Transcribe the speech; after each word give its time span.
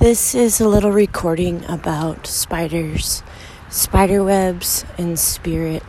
This 0.00 0.32
is 0.32 0.60
a 0.60 0.68
little 0.68 0.92
recording 0.92 1.64
about 1.64 2.28
spiders, 2.28 3.24
spider 3.68 4.22
webs, 4.22 4.84
and 4.96 5.18
spirit. 5.18 5.82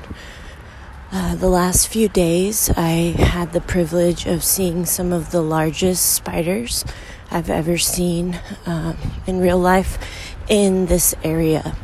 Uh, 1.12 1.36
the 1.36 1.47
last 1.47 1.89
few 1.89 2.10
days, 2.10 2.72
I 2.76 3.14
had 3.16 3.54
the 3.54 3.62
privilege 3.62 4.26
of 4.26 4.44
seeing 4.44 4.88
some 4.88 5.14
of 5.14 5.30
the 5.30 5.44
largest 5.44 6.12
spiders 6.12 6.84
I've 7.30 7.52
ever 7.52 7.78
seen 7.78 8.34
uh, 8.66 8.95
in 9.27 9.41
real 9.41 9.59
life 9.59 10.00
in 10.48 10.88
this 10.88 11.14
area. 11.23 11.78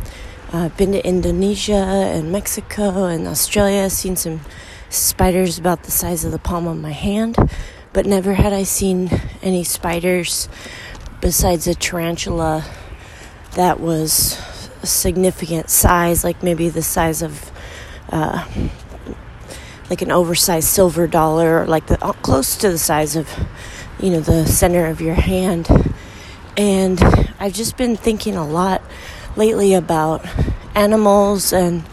Uh, 0.52 0.66
I've 0.66 0.78
been 0.78 0.94
to 0.94 1.08
Indonesia 1.08 1.76
and 1.76 2.32
Mexico 2.32 3.06
and 3.06 3.28
Australia, 3.28 3.88
seen 3.92 4.16
some 4.16 4.42
spiders 4.90 5.60
about 5.60 5.84
the 5.84 5.92
size 5.92 6.26
of 6.26 6.32
the 6.32 6.40
palm 6.40 6.66
of 6.66 6.82
my 6.82 6.92
hand, 6.92 7.36
but 7.94 8.08
never 8.08 8.34
had 8.34 8.52
I 8.52 8.64
seen 8.64 9.12
any 9.44 9.64
spiders 9.64 10.50
besides 11.22 11.68
a 11.68 11.76
tarantula 11.76 12.66
that 13.56 13.80
was 13.80 14.40
a 14.82 14.86
significant 14.86 15.70
size, 15.70 16.24
like 16.24 16.44
maybe 16.44 16.70
the 16.70 16.82
size 16.82 17.22
of 17.22 17.52
uh, 18.10 18.46
like 19.90 20.02
an 20.02 20.12
oversized 20.12 20.68
silver 20.68 21.08
dollar, 21.08 21.62
or 21.62 21.66
like 21.68 21.88
the 21.88 22.04
uh, 22.04 22.14
close 22.14 22.58
to 22.58 22.70
the 22.70 22.78
size 22.78 23.16
of 23.16 23.30
you 24.00 24.12
know 24.12 24.20
the 24.20 24.46
center 24.46 24.88
of 24.88 25.02
your 25.02 25.16
hand. 25.16 25.70
And 26.58 27.02
I've 27.40 27.54
just 27.54 27.78
been 27.78 27.96
thinking 27.96 28.36
a 28.36 28.48
lot 28.48 28.82
lately 29.36 29.74
about 29.74 30.26
animals 30.76 31.54
and 31.54 31.84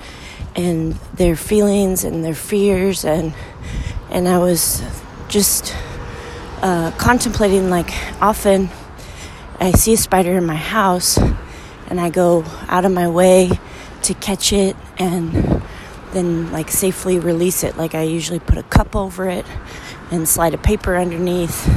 and 0.54 0.92
their 1.14 1.36
feelings 1.36 2.04
and 2.04 2.24
their 2.24 2.34
fears 2.34 3.04
and 3.04 3.32
and 4.10 4.28
I 4.28 4.38
was 4.38 4.82
just 5.28 5.74
uh, 6.60 6.90
contemplating 6.98 7.70
like 7.70 7.90
often 8.20 8.68
I 9.62 9.70
see 9.70 9.92
a 9.92 9.96
spider 9.96 10.36
in 10.36 10.44
my 10.44 10.56
house 10.56 11.16
and 11.86 12.00
I 12.00 12.10
go 12.10 12.42
out 12.66 12.84
of 12.84 12.90
my 12.90 13.08
way 13.08 13.48
to 14.02 14.14
catch 14.14 14.52
it 14.52 14.74
and 14.98 15.62
then 16.12 16.50
like 16.50 16.68
safely 16.68 17.20
release 17.20 17.62
it. 17.62 17.76
Like 17.76 17.94
I 17.94 18.02
usually 18.02 18.40
put 18.40 18.58
a 18.58 18.64
cup 18.64 18.96
over 18.96 19.28
it 19.28 19.46
and 20.10 20.28
slide 20.28 20.52
a 20.52 20.58
paper 20.58 20.96
underneath 20.96 21.68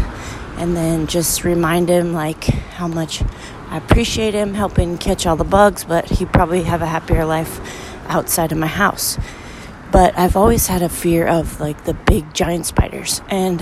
and 0.57 0.75
then 0.75 1.05
just 1.05 1.43
remind 1.43 1.87
him 1.87 2.11
like 2.11 2.45
how 2.45 2.87
much 2.87 3.21
I 3.69 3.77
appreciate 3.77 4.33
him 4.33 4.55
helping 4.55 4.97
catch 4.97 5.27
all 5.27 5.35
the 5.35 5.43
bugs, 5.43 5.83
but 5.83 6.09
he'd 6.09 6.33
probably 6.33 6.63
have 6.63 6.81
a 6.81 6.87
happier 6.87 7.23
life 7.23 7.59
outside 8.07 8.51
of 8.51 8.57
my 8.57 8.65
house. 8.65 9.19
But 9.91 10.17
I've 10.17 10.35
always 10.35 10.65
had 10.65 10.81
a 10.81 10.89
fear 10.89 11.27
of 11.27 11.59
like 11.59 11.85
the 11.85 11.93
big 11.93 12.33
giant 12.33 12.65
spiders. 12.65 13.21
And 13.29 13.61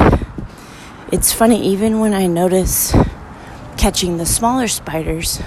it's 1.11 1.33
funny, 1.33 1.67
even 1.67 1.99
when 1.99 2.13
I 2.13 2.27
notice 2.27 2.95
catching 3.83 4.15
the 4.15 4.25
smaller 4.25 4.65
spiders, 4.65 5.41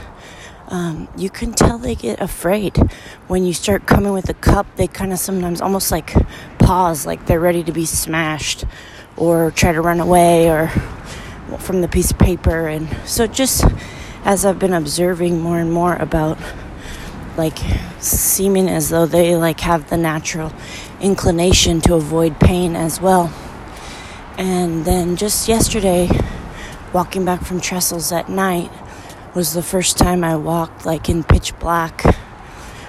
um, 0.69 1.09
you 1.17 1.31
can 1.31 1.55
tell 1.55 1.79
they 1.79 1.95
get 1.95 2.21
afraid. 2.21 2.77
When 3.29 3.47
you 3.47 3.55
start 3.55 3.87
coming 3.87 4.13
with 4.13 4.29
a 4.29 4.35
cup, 4.35 4.67
they 4.77 4.87
kind 4.87 5.11
of 5.11 5.19
sometimes 5.19 5.63
almost 5.63 5.91
like 5.91 6.13
pause, 6.59 7.07
like 7.07 7.25
they're 7.25 7.41
ready 7.41 7.65
to 7.65 7.73
be 7.73 7.87
smashed 7.87 8.67
or 9.17 9.53
try 9.53 9.73
to 9.73 9.81
run 9.81 10.01
away 10.01 10.51
or 10.51 10.69
from 11.61 11.81
the 11.81 11.89
piece 11.89 12.11
of 12.11 12.19
paper. 12.19 12.69
And 12.69 12.95
so, 13.07 13.27
just 13.27 13.65
as 14.27 14.45
I've 14.45 14.59
been 14.59 14.75
observing 14.75 15.41
more 15.41 15.59
and 15.59 15.73
more 15.73 15.97
about 15.97 16.37
like 17.39 17.57
seeming 18.01 18.69
as 18.69 18.91
though 18.91 19.07
they 19.07 19.35
like 19.35 19.61
have 19.61 19.89
the 19.89 19.97
natural 19.97 20.53
inclination 21.01 21.81
to 21.81 21.95
avoid 21.95 22.39
pain 22.39 22.77
as 22.77 23.01
well. 23.01 23.33
And 24.37 24.85
then 24.85 25.17
just 25.17 25.49
yesterday, 25.49 26.11
walking 26.97 27.27
back 27.27 27.43
from 27.43 27.61
Trestles 27.61 28.11
at 28.11 28.31
night 28.31 28.71
was 29.35 29.53
the 29.53 29.63
first 29.63 29.99
time 29.99 30.25
I 30.25 30.35
walked 30.37 30.87
like 30.87 31.11
in 31.11 31.25
pitch 31.25 31.53
black 31.59 32.03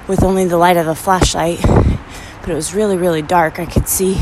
with 0.08 0.24
only 0.24 0.46
the 0.46 0.56
light 0.56 0.78
of 0.78 0.88
a 0.88 0.96
flashlight. 0.96 1.60
But 1.62 2.50
it 2.50 2.54
was 2.54 2.74
really, 2.74 2.96
really 2.96 3.22
dark. 3.22 3.60
I 3.60 3.66
could 3.66 3.90
see 3.90 4.18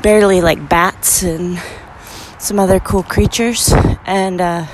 barely 0.00 0.40
like 0.40 0.66
bats 0.66 1.22
and 1.22 1.60
some 2.38 2.58
other 2.58 2.80
cool 2.80 3.02
creatures. 3.02 3.70
And 4.06 4.40
uh, 4.40 4.64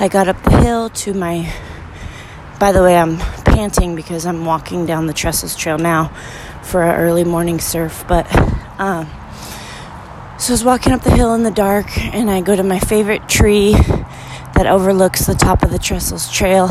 I 0.00 0.08
got 0.08 0.26
up 0.26 0.42
the 0.42 0.56
hill 0.56 0.90
to 0.90 1.14
my. 1.14 1.48
By 2.58 2.72
the 2.72 2.82
way, 2.82 2.96
I'm 2.96 3.18
panting 3.44 3.94
because 3.94 4.26
I'm 4.26 4.44
walking 4.44 4.86
down 4.86 5.06
the 5.06 5.14
Trestles 5.14 5.56
Trail 5.56 5.78
now 5.78 6.08
for 6.64 6.82
an 6.82 6.96
early 6.96 7.22
morning 7.22 7.60
surf. 7.60 8.04
But 8.08 8.26
um, 8.80 9.08
so 10.42 10.50
I 10.50 10.54
was 10.54 10.64
walking 10.64 10.92
up 10.92 11.02
the 11.02 11.14
hill 11.14 11.34
in 11.34 11.44
the 11.44 11.52
dark, 11.52 11.96
and 11.96 12.28
I 12.28 12.40
go 12.40 12.56
to 12.56 12.64
my 12.64 12.80
favorite 12.80 13.28
tree 13.28 13.74
that 13.74 14.66
overlooks 14.66 15.24
the 15.24 15.34
top 15.34 15.62
of 15.62 15.70
the 15.70 15.78
Trestles 15.78 16.32
Trail. 16.32 16.68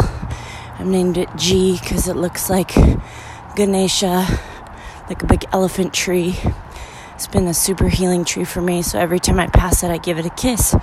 I've 0.78 0.86
named 0.86 1.18
it 1.18 1.30
G 1.38 1.80
because 1.80 2.10
it 2.10 2.18
looks 2.18 2.50
like 2.50 2.74
Ganesha, 3.56 4.28
like 5.08 5.24
a 5.24 5.26
big 5.26 5.46
elephant 5.54 5.94
tree. 5.94 6.38
It's 7.16 7.28
been 7.28 7.48
a 7.48 7.54
super 7.54 7.88
healing 7.88 8.26
tree 8.26 8.44
for 8.44 8.60
me, 8.60 8.82
so 8.82 9.00
every 9.00 9.22
time 9.22 9.40
I 9.40 9.48
pass 9.48 9.84
it, 9.84 9.90
I 9.90 10.00
give 10.00 10.20
it 10.20 10.26
a 10.26 10.32
kiss. 10.32 10.76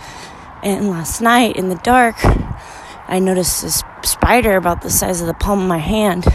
And 0.62 0.88
last 0.88 1.21
night 1.21 1.56
in 1.56 1.69
the 1.69 1.77
dark, 1.77 2.16
I 3.06 3.19
noticed 3.19 3.60
this 3.60 3.82
spider 4.03 4.56
about 4.56 4.81
the 4.81 4.88
size 4.88 5.21
of 5.21 5.27
the 5.27 5.34
palm 5.34 5.60
of 5.60 5.69
my 5.69 5.77
hand 5.77 6.27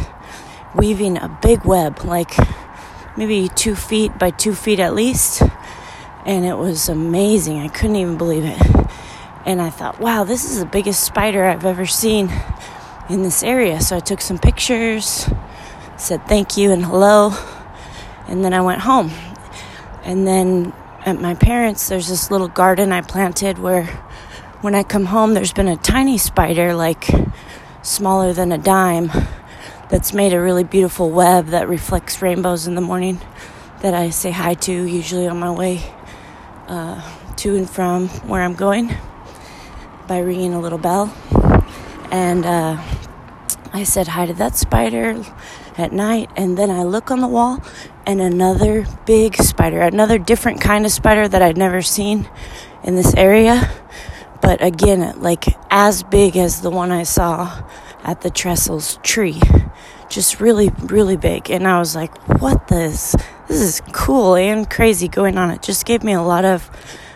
weaving 0.75 1.18
a 1.18 1.36
big 1.42 1.66
web, 1.66 2.03
like 2.03 2.36
maybe 3.18 3.50
two 3.50 3.74
feet 3.74 4.19
by 4.19 4.30
two 4.30 4.53
feet 4.53 4.80
at 4.80 4.94
least 4.94 5.42
and 6.26 6.46
it 6.46 6.56
was 6.56 6.90
amazing. 6.90 7.60
I 7.60 7.68
couldn't 7.68 7.98
even 7.98 8.18
believe 8.18 8.46
it. 8.46 8.62
And 9.46 9.62
I 9.62 9.70
thought, 9.70 10.00
wow, 10.00 10.24
this 10.24 10.46
is 10.46 10.60
the 10.60 10.66
biggest 10.66 11.04
spider 11.04 11.44
I've 11.44 11.66
ever 11.66 11.86
seen 11.86 12.32
in 13.10 13.24
this 13.24 13.44
area. 13.44 13.82
So 13.82 13.98
I 13.98 14.00
took 14.00 14.22
some 14.22 14.40
pictures, 14.40 15.30
said 15.98 16.26
thank 16.28 16.56
you 16.56 16.72
and 16.72 16.86
hello, 16.86 17.34
and 18.28 18.44
then 18.44 18.54
I 18.54 18.62
went 18.62 18.82
home. 18.82 19.12
And 20.04 20.26
then 20.26 20.74
at 21.06 21.20
my 21.20 21.36
parents', 21.36 21.90
there's 21.90 22.08
this 22.08 22.32
little 22.32 22.48
garden 22.48 22.94
I 22.94 23.02
planted 23.02 23.60
where 23.60 23.86
when 24.62 24.76
I 24.76 24.84
come 24.84 25.06
home, 25.06 25.34
there's 25.34 25.52
been 25.52 25.68
a 25.68 25.76
tiny 25.76 26.18
spider, 26.18 26.74
like 26.74 27.10
smaller 27.82 28.32
than 28.32 28.54
a 28.54 28.58
dime, 28.58 29.12
that's 29.90 30.14
made 30.14 30.32
a 30.32 30.40
really 30.40 30.64
beautiful 30.64 31.10
web 31.10 31.48
that 31.48 31.68
reflects 31.68 32.22
rainbows 32.22 32.66
in 32.66 32.76
the 32.76 32.82
morning 32.82 33.20
that 33.82 33.94
I 33.94 34.10
say 34.10 34.32
hi 34.32 34.54
to, 34.54 34.72
usually 34.72 35.28
on 35.28 35.38
my 35.38 35.52
way 35.52 35.84
uh, 36.68 37.01
to 37.38 37.56
and 37.56 37.69
from 37.69 38.07
where 38.28 38.41
I'm 38.41 38.56
going 38.56 38.96
by 40.07 40.19
ringing 40.19 40.53
a 40.53 40.59
little 40.59 40.78
bell. 40.78 41.13
And 42.12 42.46
uh, 42.46 42.81
I 43.74 43.84
said 43.84 44.07
hi 44.07 44.25
to 44.25 44.34
that 44.34 44.56
spider 44.56 45.24
at 45.78 45.91
night, 45.91 46.29
and 46.35 46.57
then 46.57 46.69
I 46.69 46.84
look 46.84 47.09
on 47.09 47.22
the 47.22 47.28
wall, 47.28 47.63
and 48.06 48.22
another 48.22 48.85
big 49.06 49.35
spider, 49.38 49.81
another 49.81 50.19
different 50.19 50.62
kind 50.62 50.85
of 50.85 50.91
spider 50.91 51.28
that 51.28 51.41
I'd 51.41 51.57
never 51.57 51.81
seen 51.81 52.29
in 52.84 52.95
this 52.95 53.16
area, 53.16 53.72
but 54.41 54.63
again, 54.63 55.22
like 55.22 55.45
as 55.72 56.03
big 56.03 56.38
as 56.38 56.62
the 56.62 56.69
one 56.69 56.91
I 56.91 57.03
saw 57.03 57.63
at 58.03 58.22
the 58.22 58.30
Trestles 58.30 59.01
tree. 59.01 59.41
Just 60.13 60.40
really, 60.40 60.69
really 60.84 61.18
big. 61.18 61.50
And 61.50 61.68
I 61.68 61.79
was 61.79 61.96
like, 61.96 62.16
what 62.40 62.68
this? 62.68 63.16
This 63.47 63.62
is 63.62 63.81
cool 63.94 64.35
and 64.35 64.69
crazy 64.69 65.07
going 65.07 65.40
on. 65.40 65.50
It 65.50 65.63
just 65.63 65.88
gave 65.88 66.03
me 66.03 66.13
a 66.13 66.22
lot 66.22 66.46
of 66.46 66.69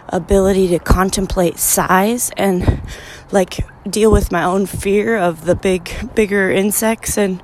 ability 0.09 0.69
to 0.69 0.79
contemplate 0.79 1.59
size 1.59 2.31
and 2.37 2.81
like 3.31 3.59
deal 3.87 4.11
with 4.11 4.31
my 4.31 4.43
own 4.43 4.65
fear 4.65 5.15
of 5.15 5.45
the 5.45 5.53
big 5.53 5.91
bigger 6.15 6.49
insects 6.49 7.19
and 7.19 7.43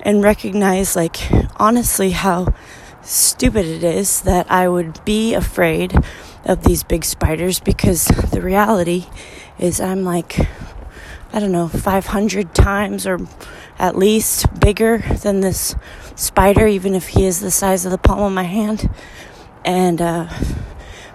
and 0.00 0.22
recognize 0.22 0.96
like 0.96 1.16
honestly 1.56 2.10
how 2.10 2.52
stupid 3.00 3.64
it 3.64 3.82
is 3.82 4.20
that 4.22 4.50
I 4.50 4.68
would 4.68 5.02
be 5.06 5.32
afraid 5.32 5.94
of 6.44 6.62
these 6.64 6.82
big 6.82 7.06
spiders 7.06 7.58
because 7.58 8.04
the 8.32 8.42
reality 8.42 9.06
is 9.58 9.80
I'm 9.80 10.04
like 10.04 10.36
I 11.32 11.38
don't 11.38 11.52
know 11.52 11.68
500 11.68 12.54
times 12.54 13.06
or 13.06 13.18
at 13.78 13.96
least 13.96 14.46
bigger 14.60 14.98
than 14.98 15.40
this 15.40 15.74
spider 16.16 16.66
even 16.66 16.94
if 16.94 17.08
he 17.08 17.24
is 17.24 17.40
the 17.40 17.50
size 17.50 17.84
of 17.84 17.92
the 17.92 17.98
palm 17.98 18.20
of 18.20 18.32
my 18.32 18.42
hand 18.42 18.90
and 19.64 20.02
uh 20.02 20.28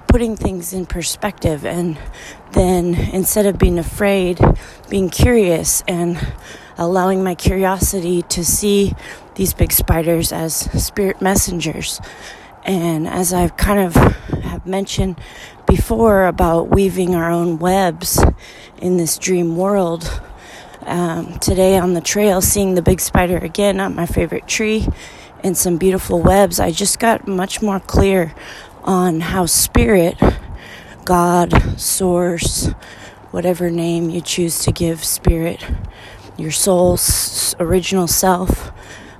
putting 0.08 0.38
things 0.38 0.72
in 0.72 0.86
perspective 0.86 1.66
and 1.66 1.98
then 2.54 2.96
instead 2.96 3.46
of 3.46 3.58
being 3.58 3.78
afraid, 3.78 4.40
being 4.90 5.10
curious 5.10 5.84
and 5.90 6.18
allowing 6.78 7.22
my 7.22 7.36
curiosity 7.36 8.22
to 8.22 8.46
see 8.46 8.94
these 9.36 9.54
big 9.54 9.74
spiders 9.74 10.32
as 10.32 10.56
spirit 10.82 11.22
messengers. 11.22 12.00
And 12.66 13.08
as 13.08 13.32
I've 13.32 13.56
kind 13.58 13.80
of 13.80 13.94
have 13.94 14.66
mentioned 14.66 15.22
before 15.68 16.26
about 16.26 16.70
weaving 16.70 17.14
our 17.14 17.30
own 17.30 17.60
webs 17.60 18.20
in 18.82 18.98
this 18.98 19.20
dream 19.20 19.56
world, 19.56 20.22
um, 20.82 21.38
today 21.38 21.78
on 21.78 21.94
the 21.94 22.02
trail, 22.02 22.42
seeing 22.42 22.74
the 22.74 22.82
big 22.82 23.00
spider 23.02 23.38
again 23.38 23.80
on 23.80 23.94
my 23.96 24.08
favorite 24.08 24.48
tree 24.48 24.88
and 25.44 25.56
some 25.56 25.78
beautiful 25.78 26.20
webs, 26.20 26.60
I 26.60 26.72
just 26.72 26.98
got 26.98 27.28
much 27.28 27.62
more 27.62 27.80
clear 27.80 28.34
on 28.84 29.20
how 29.20 29.46
spirit, 29.46 30.20
God, 31.06 31.80
source, 31.80 32.70
whatever 33.30 33.70
name 33.70 34.10
you 34.10 34.22
choose 34.22 34.60
to 34.64 34.72
give 34.72 35.04
spirit, 35.04 35.64
your 36.36 36.52
soul's 36.52 37.56
original 37.60 38.08
self, 38.08 38.72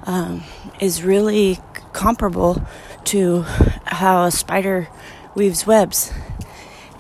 um, 0.04 0.44
is 0.80 1.04
really 1.04 1.60
comparable 1.94 2.66
to 3.06 3.42
how 3.86 4.26
a 4.26 4.32
spider 4.32 4.88
weaves 5.36 5.66
webs. 5.66 6.12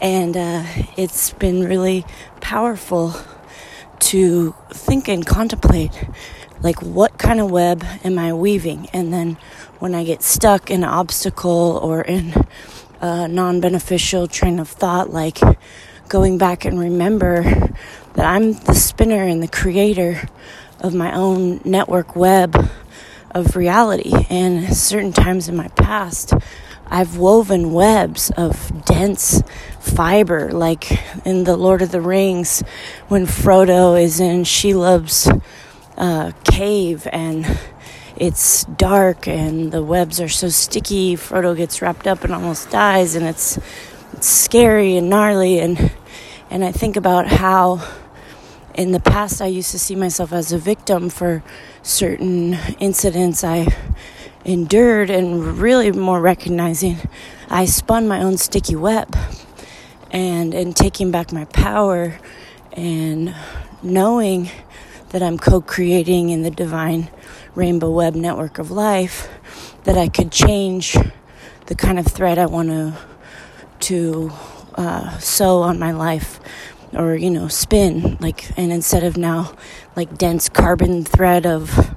And 0.02 0.36
uh, 0.36 0.64
it's 0.98 1.32
been 1.32 1.64
really 1.64 2.06
powerful 2.42 3.16
to 4.00 4.54
think 4.72 5.08
and 5.08 5.26
contemplate 5.26 5.92
like 6.62 6.82
what 6.82 7.18
kind 7.18 7.40
of 7.40 7.52
web 7.52 7.84
am 8.04 8.18
I 8.18 8.34
weaving? 8.34 8.90
And 8.92 9.14
then 9.14 9.38
when 9.80 9.94
I 9.94 10.04
get 10.04 10.24
stuck 10.24 10.72
in 10.72 10.84
an 10.84 10.90
obstacle 10.90 11.80
or 11.82 12.02
in 12.02 12.34
a 13.02 13.28
non 13.28 13.62
beneficial 13.62 14.28
train 14.28 14.60
of 14.60 14.70
thought, 14.70 15.12
like 15.12 15.40
going 16.10 16.38
back 16.38 16.66
and 16.66 16.80
remember 16.80 17.44
that 18.14 18.26
I'm 18.26 18.54
the 18.54 18.74
spinner 18.74 19.24
and 19.24 19.44
the 19.44 19.48
creator 19.48 20.28
of 20.80 20.94
my 20.94 21.16
own 21.16 21.62
network 21.64 22.16
web 22.16 22.70
of 23.36 23.56
reality. 23.56 24.12
And 24.32 24.76
certain 24.76 25.14
times 25.14 25.48
in 25.48 25.56
my 25.56 25.68
past, 25.68 26.34
I've 26.88 27.18
woven 27.18 27.74
webs 27.74 28.32
of 28.32 28.86
dense 28.86 29.44
fiber, 29.80 30.52
like 30.52 30.92
in 31.26 31.44
The 31.44 31.58
Lord 31.58 31.84
of 31.84 31.92
the 31.92 32.02
Rings 32.02 32.64
when 33.08 33.28
Frodo 33.28 34.02
is 34.02 34.20
in 34.20 34.44
Shelob's 34.44 35.30
uh, 35.98 36.32
cave 36.44 37.08
and 37.12 37.60
it's 38.16 38.64
dark 38.64 39.28
and 39.28 39.72
the 39.72 39.84
webs 39.84 40.20
are 40.22 40.30
so 40.30 40.50
sticky. 40.50 41.16
Frodo 41.16 41.56
gets 41.56 41.82
wrapped 41.82 42.08
up 42.08 42.24
and 42.24 42.34
almost 42.34 42.70
dies, 42.70 43.16
and 43.16 43.26
it's, 43.26 43.60
it's 44.14 44.28
scary 44.28 44.96
and 44.96 45.10
gnarly. 45.10 45.60
And 45.60 45.92
and 46.50 46.64
I 46.64 46.72
think 46.72 46.96
about 46.96 47.28
how 47.28 47.86
in 48.76 48.92
the 48.92 49.00
past 49.00 49.42
I 49.42 49.48
used 49.48 49.72
to 49.72 49.80
see 49.80 49.96
myself 49.96 50.34
as 50.34 50.52
a 50.52 50.58
victim 50.58 51.10
for 51.10 51.44
certain 51.82 52.56
incidents 52.80 53.44
I 53.44 53.68
endured, 54.44 55.10
and 55.10 55.58
really 55.58 55.92
more 55.92 56.22
recognizing. 56.22 56.98
I 57.50 57.66
spun 57.66 58.08
my 58.08 58.22
own 58.22 58.38
sticky 58.38 58.76
web, 58.76 59.16
and 60.12 60.54
in 60.54 60.74
taking 60.74 61.10
back 61.10 61.32
my 61.32 61.46
power 61.46 62.20
and 62.74 63.34
knowing 63.82 64.50
that 65.10 65.24
I'm 65.24 65.38
co 65.38 65.62
creating 65.62 66.30
in 66.30 66.42
the 66.42 66.52
divine 66.52 67.10
rainbow 67.56 67.90
web 67.90 68.14
network 68.14 68.60
of 68.60 68.72
life, 68.72 69.30
that 69.86 69.98
I 69.98 70.10
could 70.10 70.32
change 70.32 70.98
the 71.68 71.76
kind 71.76 71.98
of 71.98 72.06
thread 72.06 72.38
I 72.38 72.46
want 72.46 72.70
to 72.70 72.94
to 73.78 74.32
uh, 74.76 75.18
sew 75.20 75.62
on 75.62 75.80
my 75.80 75.92
life 75.92 76.40
or 76.94 77.16
you 77.16 77.30
know 77.30 77.48
spin 77.48 78.18
like 78.20 78.50
and 78.58 78.72
instead 78.72 79.04
of 79.04 79.18
now 79.18 79.54
like 79.96 80.18
dense 80.18 80.50
carbon 80.50 81.04
thread 81.04 81.46
of 81.46 81.96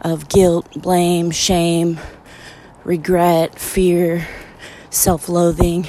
of 0.00 0.28
guilt 0.28 0.66
blame 0.80 1.30
shame 1.30 1.98
regret 2.84 3.58
fear 3.58 4.26
self-loathing 4.90 5.86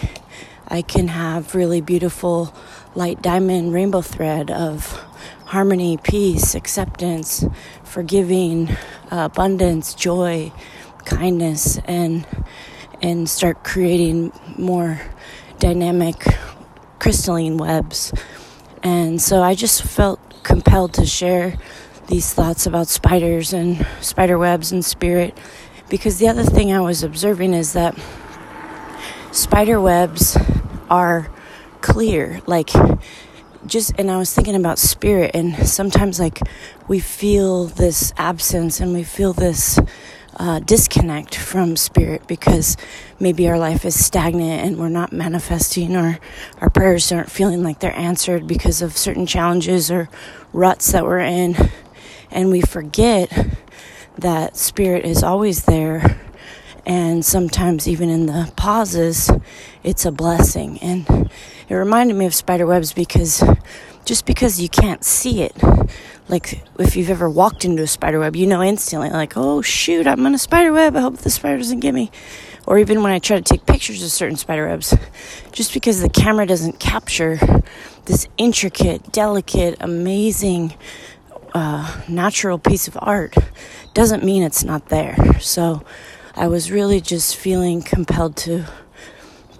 i 0.68 0.82
can 0.82 1.08
have 1.08 1.56
really 1.56 1.82
beautiful 1.82 2.54
light 2.96 3.22
diamond 3.22 3.74
rainbow 3.74 4.02
thread 4.02 4.50
of 4.52 5.06
harmony, 5.50 5.98
peace, 5.98 6.54
acceptance, 6.54 7.44
forgiving, 7.84 8.70
abundance, 9.10 9.96
joy, 9.96 10.52
kindness, 11.06 11.80
and 11.86 12.26
and 13.02 13.28
start 13.28 13.64
creating 13.64 14.32
more 14.58 15.02
dynamic 15.58 16.24
crystalline 17.00 17.58
webs. 17.58 18.14
And 18.84 19.22
so 19.22 19.42
I 19.42 19.56
just 19.56 19.84
felt 19.84 20.20
compelled 20.44 20.94
to 20.94 21.06
share 21.06 21.58
these 22.08 22.34
thoughts 22.34 22.66
about 22.66 22.88
spiders 22.88 23.54
and 23.54 23.86
spider 24.02 24.38
webs 24.38 24.72
and 24.72 24.84
spirit. 24.84 25.38
Because 25.90 26.20
the 26.20 26.28
other 26.28 26.44
thing 26.44 26.72
I 26.72 26.80
was 26.82 27.04
observing 27.04 27.54
is 27.54 27.74
that 27.74 27.98
spider 29.32 29.80
webs 29.80 30.38
are 30.90 31.30
clear 31.82 32.42
like 32.46 32.72
just 33.66 33.94
and 33.98 34.10
I 34.10 34.18
was 34.18 34.34
thinking 34.34 34.56
about 34.56 34.80
spirit 34.80 35.32
and 35.34 35.68
sometimes 35.68 36.20
like 36.20 36.40
we 36.88 37.00
feel 37.00 37.66
this 37.66 38.14
absence 38.18 38.80
and 38.80 38.94
we 38.94 39.04
feel 39.04 39.34
this 39.34 39.80
uh, 40.40 40.60
disconnect 40.60 41.36
from 41.36 41.76
spirit 41.76 42.26
because 42.26 42.78
maybe 43.20 43.48
our 43.50 43.60
life 43.60 43.84
is 43.84 44.04
stagnant 44.04 44.66
and 44.66 44.78
we're 44.78 44.88
not 44.88 45.12
manifesting 45.12 45.98
or 45.98 46.18
our 46.62 46.70
prayers 46.70 47.12
aren't 47.12 47.30
feeling 47.30 47.62
like 47.62 47.80
they're 47.80 47.96
answered 47.96 48.48
because 48.48 48.82
of 48.82 48.98
certain 48.98 49.26
challenges 49.26 49.92
or 49.92 50.10
ruts 50.54 50.94
that 50.94 51.04
we're 51.04 51.20
in. 51.20 51.56
And 52.32 52.50
we 52.50 52.62
forget 52.62 53.30
that 54.18 54.56
spirit 54.56 55.04
is 55.04 55.24
always 55.24 55.66
there. 55.66 56.22
And 56.86 57.24
sometimes 57.26 57.88
even 57.88 58.10
in 58.10 58.26
the 58.26 58.52
pauses 58.56 59.30
it's 59.84 60.06
a 60.06 60.12
blessing. 60.12 60.78
And 60.80 61.30
it 61.68 61.76
reminded 61.76 62.16
me 62.16 62.26
of 62.26 62.34
spider 62.34 62.66
webs 62.66 62.94
because 62.94 63.44
just 64.10 64.26
because 64.26 64.60
you 64.60 64.68
can't 64.68 65.04
see 65.04 65.44
it. 65.44 65.56
Like 66.30 66.64
if 66.80 66.98
you've 66.98 67.12
ever 67.12 67.30
walked 67.30 67.64
into 67.64 67.84
a 67.84 67.88
spider 67.88 68.20
web 68.20 68.36
you 68.36 68.48
know 68.48 68.64
instantly 68.64 69.12
like 69.12 69.38
oh 69.38 69.62
shoot 69.62 70.08
i'm 70.08 70.26
in 70.26 70.34
a 70.34 70.40
spider 70.40 70.74
web. 70.74 70.96
I 70.96 71.02
hope 71.02 71.18
the 71.18 71.30
spider 71.30 71.60
doesn't 71.60 71.80
get 71.80 71.94
me. 71.94 72.10
Or 72.66 72.80
even 72.80 73.04
when 73.04 73.12
i 73.12 73.20
try 73.20 73.38
to 73.38 73.44
take 73.44 73.68
pictures 73.68 74.02
of 74.02 74.10
certain 74.10 74.36
spider 74.36 74.68
webs 74.68 74.98
just 75.52 75.76
because 75.76 76.02
the 76.02 76.10
camera 76.10 76.48
doesn't 76.48 76.80
capture 76.80 77.38
this 78.06 78.28
intricate 78.38 79.12
delicate 79.12 79.78
amazing 79.80 80.74
uh, 81.54 82.02
natural 82.08 82.58
piece 82.58 82.88
of 82.88 82.98
art 83.00 83.36
doesn't 83.94 84.24
mean 84.24 84.42
it's 84.42 84.64
not 84.64 84.90
there. 84.90 85.40
So 85.40 85.84
I 86.36 86.48
was 86.48 86.72
really 86.72 87.00
just 87.00 87.36
feeling 87.36 87.84
compelled 87.84 88.38
to 88.38 88.66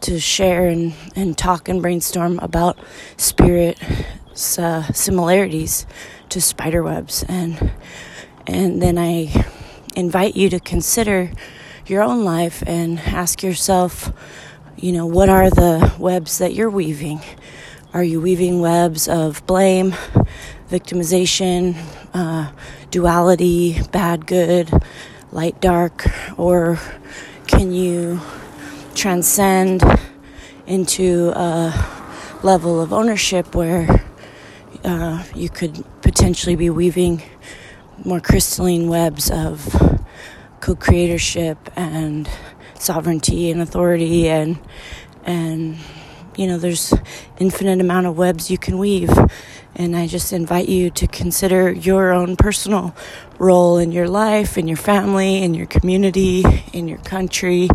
to 0.02 0.20
share 0.20 0.66
and, 0.66 0.94
and 1.16 1.38
talk 1.38 1.70
and 1.70 1.84
brainstorm 1.84 2.40
about 2.40 2.80
spirit 3.18 3.78
uh, 4.58 4.84
similarities 4.94 5.86
to 6.30 6.40
spider 6.40 6.82
webs 6.82 7.24
and 7.28 7.72
and 8.48 8.82
then 8.82 8.98
I 8.98 9.46
invite 9.96 10.36
you 10.36 10.50
to 10.50 10.60
consider 10.60 11.32
your 11.86 12.02
own 12.04 12.24
life 12.24 12.64
and 12.66 13.00
ask 13.00 13.44
yourself 13.44 14.14
you 14.78 14.94
know 14.94 15.06
what 15.06 15.28
are 15.28 15.50
the 15.50 15.94
webs 16.00 16.38
that 16.38 16.54
you're 16.54 16.70
weaving? 16.70 17.20
Are 17.94 18.04
you 18.04 18.22
weaving 18.22 18.62
webs 18.62 19.10
of 19.10 19.46
blame 19.46 19.94
victimization 20.70 21.76
uh, 22.14 22.52
duality 22.92 23.82
bad 23.92 24.26
good 24.26 24.72
light 25.32 25.60
dark? 25.60 26.06
Or 26.38 26.80
can 27.46 27.74
you 27.74 28.22
transcend 28.96 29.84
into 30.66 31.34
a 31.36 31.74
level 32.42 32.80
of 32.80 32.94
ownership 32.94 33.54
where 33.54 34.02
uh, 34.84 35.24
you 35.36 35.50
could 35.50 35.84
potentially 36.02 36.56
be 36.56 36.70
weaving 36.70 37.22
more 38.06 38.20
crystalline 38.20 38.88
webs 38.88 39.30
of 39.30 39.68
co-creatorship 40.62 41.58
and 41.76 42.30
sovereignty 42.76 43.52
and 43.52 43.62
authority 43.62 44.30
and 44.30 44.58
and 45.26 45.78
you 46.38 46.48
know 46.48 46.58
there's 46.58 46.94
infinite 47.40 47.82
amount 47.82 48.08
of 48.08 48.18
webs 48.18 48.50
you 48.50 48.58
can 48.58 48.78
weave. 48.78 49.12
And 49.76 49.96
I 49.96 50.08
just 50.08 50.34
invite 50.34 50.68
you 50.68 50.90
to 50.92 51.08
consider 51.08 51.72
your 51.72 52.12
own 52.12 52.36
personal 52.36 52.96
role 53.38 53.78
in 53.78 53.92
your 53.92 54.10
life, 54.10 54.58
in 54.58 54.68
your 54.68 54.78
family, 54.78 55.42
in 55.44 55.54
your 55.54 55.68
community, 55.68 56.44
in 56.74 56.88
your 56.88 56.98
country, 57.00 57.70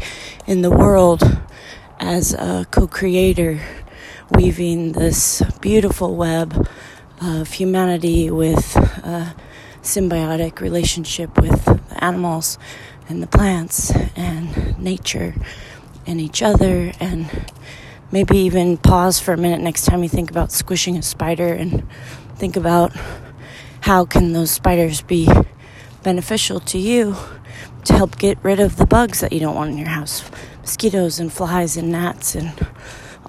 in 0.47 0.63
the 0.63 0.71
world 0.71 1.23
as 1.99 2.35
a 2.35 2.67
co 2.71 2.87
creator, 2.87 3.61
weaving 4.37 4.93
this 4.93 5.43
beautiful 5.61 6.15
web 6.15 6.69
of 7.21 7.53
humanity 7.53 8.31
with 8.31 8.77
a 8.77 9.35
symbiotic 9.83 10.61
relationship 10.61 11.41
with 11.41 11.65
the 11.65 12.05
animals 12.05 12.59
and 13.09 13.23
the 13.23 13.27
plants 13.27 13.91
and 14.17 14.79
nature 14.79 15.35
and 16.07 16.21
each 16.21 16.43
other 16.43 16.93
and 17.01 17.53
maybe 18.11 18.39
even 18.39 18.77
pause 18.77 19.21
for 19.21 19.33
a 19.33 19.37
minute 19.37 19.61
next 19.61 19.85
time 19.85 20.03
you 20.03 20.09
think 20.09 20.31
about 20.31 20.51
squishing 20.51 20.97
a 20.97 21.03
spider 21.03 21.53
and 21.53 21.87
think 22.37 22.57
about 22.57 22.93
how 23.83 24.05
can 24.05 24.33
those 24.33 24.51
spiders 24.51 25.03
be 25.03 25.29
beneficial 26.03 26.61
to 26.61 26.79
you 26.79 27.15
to 27.85 27.93
help 27.93 28.19
get 28.19 28.39
rid 28.43 28.59
of 28.59 28.77
the 28.77 28.87
bugs 28.87 29.21
that 29.21 29.33
you 29.33 29.41
don't 29.41 29.55
want 29.55 29.71
in 29.71 29.79
your 29.79 29.89
house 29.89 30.29
mosquitoes 30.61 31.21
and 31.21 31.33
flies 31.33 31.77
and 31.77 31.93
gnats 31.93 32.35
and 32.35 32.67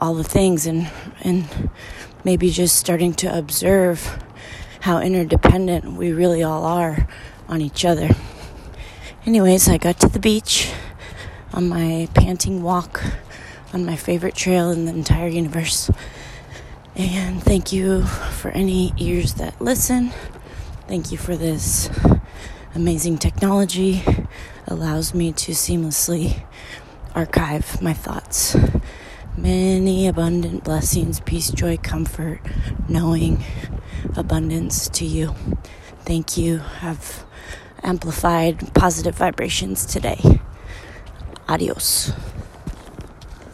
all 0.02 0.14
the 0.14 0.24
things 0.24 0.66
and 0.66 0.90
and 1.22 1.70
maybe 2.24 2.50
just 2.50 2.75
starting 2.75 3.14
to 3.14 3.38
observe 3.38 4.24
how 4.82 5.00
interdependent 5.00 5.94
we 5.94 6.12
really 6.12 6.44
all 6.44 6.66
are 6.66 7.08
on 7.48 7.62
each 7.62 7.86
other 7.86 8.10
anyways 9.25 9.68
i 9.70 9.78
got 9.78 10.00
to 10.00 10.10
the 10.10 10.20
beach 10.20 10.72
on 11.54 11.70
my 11.70 12.08
panting 12.14 12.62
walk 12.62 13.02
on 13.75 13.86
my 13.86 13.96
favorite 13.98 14.36
trail 14.36 14.72
in 14.72 14.86
the 14.86 14.92
entire 14.94 15.28
universe. 15.28 15.92
And 16.96 17.44
thank 17.44 17.74
you 17.74 18.04
for 18.04 18.50
any 18.52 18.94
ears 18.98 19.34
that 19.34 19.60
listen. 19.60 20.14
Thank 20.88 21.12
you 21.12 21.18
for 21.18 21.36
this 21.36 21.90
amazing 22.74 23.18
technology. 23.18 24.02
Allows 24.66 25.14
me 25.14 25.34
to 25.34 25.52
seamlessly 25.52 26.42
archive 27.14 27.82
my 27.82 27.92
thoughts. 27.92 28.56
Many 29.38 30.08
abundant 30.08 30.63
blessings, 30.63 31.20
peace, 31.20 31.51
joy, 31.51 31.75
comfort, 31.77 32.39
knowing 32.88 33.44
abundance 34.15 34.88
to 34.89 35.06
you. 35.06 35.36
Thank 36.06 36.38
you. 36.38 36.60
Have 36.60 37.25
amplified 37.84 38.74
positive 38.74 39.15
vibrations 39.15 39.86
today. 39.86 40.39
Adios. 41.50 42.13